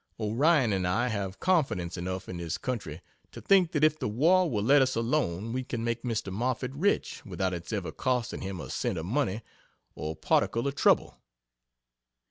[0.19, 3.01] Orion and I have confidence enough in this country
[3.31, 6.33] to think that if the war will let us alone we can make Mr.
[6.33, 9.43] Moffett rich without its ever costing him a cent of money
[9.93, 11.19] or particle of trouble.